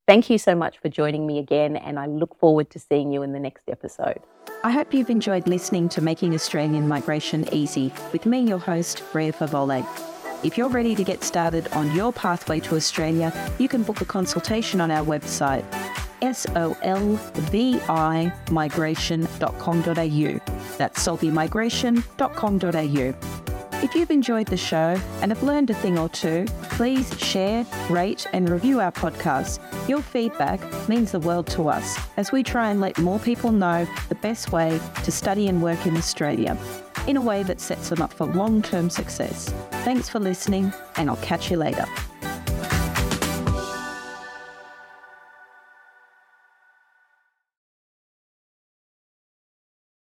Thank 0.06 0.30
you 0.30 0.38
so 0.38 0.54
much 0.54 0.78
for 0.78 0.88
joining 0.88 1.26
me 1.26 1.40
again, 1.40 1.76
and 1.76 1.98
I 1.98 2.06
look 2.06 2.38
forward 2.38 2.70
to 2.70 2.78
seeing 2.78 3.12
you 3.12 3.22
in 3.22 3.32
the 3.32 3.40
next 3.40 3.68
episode. 3.68 4.20
I 4.62 4.70
hope 4.70 4.94
you've 4.94 5.10
enjoyed 5.10 5.48
listening 5.48 5.88
to 5.90 6.00
Making 6.00 6.32
Australian 6.34 6.86
Migration 6.86 7.52
Easy 7.52 7.92
with 8.12 8.24
me, 8.24 8.38
your 8.40 8.58
host, 8.58 9.02
Rhea 9.12 9.32
Fawole. 9.32 9.84
If 10.44 10.56
you're 10.56 10.68
ready 10.68 10.94
to 10.94 11.02
get 11.02 11.24
started 11.24 11.66
on 11.72 11.92
your 11.94 12.12
pathway 12.12 12.60
to 12.60 12.76
Australia, 12.76 13.32
you 13.58 13.66
can 13.68 13.82
book 13.82 14.00
a 14.00 14.04
consultation 14.04 14.80
on 14.80 14.92
our 14.92 15.04
website, 15.04 15.64
solvi 16.22 17.80
migration.com.au. 18.50 20.40
That's 20.78 21.06
solvimigration.com.au. 21.06 23.45
If 23.82 23.94
you've 23.94 24.10
enjoyed 24.10 24.46
the 24.46 24.56
show 24.56 24.98
and 25.20 25.30
have 25.30 25.42
learned 25.42 25.68
a 25.68 25.74
thing 25.74 25.98
or 25.98 26.08
two, 26.08 26.46
please 26.62 27.16
share, 27.20 27.66
rate, 27.90 28.26
and 28.32 28.48
review 28.48 28.80
our 28.80 28.90
podcast. 28.90 29.60
Your 29.86 30.00
feedback 30.00 30.60
means 30.88 31.12
the 31.12 31.20
world 31.20 31.46
to 31.48 31.68
us 31.68 31.98
as 32.16 32.32
we 32.32 32.42
try 32.42 32.70
and 32.70 32.80
let 32.80 32.98
more 32.98 33.18
people 33.18 33.52
know 33.52 33.86
the 34.08 34.14
best 34.16 34.50
way 34.50 34.80
to 35.04 35.12
study 35.12 35.46
and 35.48 35.62
work 35.62 35.86
in 35.86 35.96
Australia 35.96 36.56
in 37.06 37.18
a 37.18 37.20
way 37.20 37.42
that 37.42 37.60
sets 37.60 37.90
them 37.90 38.00
up 38.00 38.12
for 38.12 38.26
long 38.26 38.62
term 38.62 38.88
success. 38.88 39.52
Thanks 39.84 40.08
for 40.08 40.20
listening, 40.20 40.72
and 40.96 41.10
I'll 41.10 41.16
catch 41.16 41.50
you 41.50 41.58
later. 41.58 41.86